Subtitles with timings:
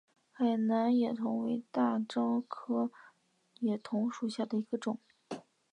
[0.31, 2.89] 海南野桐为大戟科
[3.59, 4.97] 野桐属下的一个种。